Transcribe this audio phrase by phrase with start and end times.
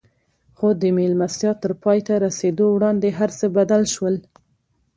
[0.57, 4.15] خو د مېلمستيا تر پای ته رسېدو وړاندې هر څه بدل شول.